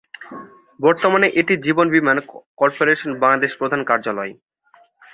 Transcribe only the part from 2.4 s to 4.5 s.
Corporation বাংলাদেশের প্রধান কার্যালয়।